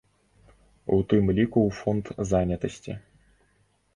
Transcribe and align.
У 0.95 0.97
тым 1.11 1.29
ліку 1.39 1.59
ў 1.67 1.69
фонд 1.79 2.05
занятасці? 2.31 2.95